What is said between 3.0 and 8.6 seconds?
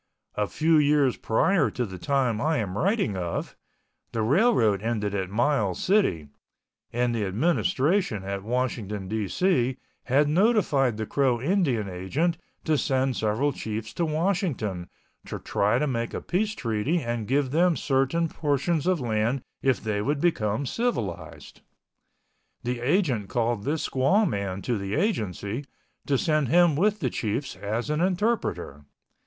of, the railroad ended at Miles City, and the administration at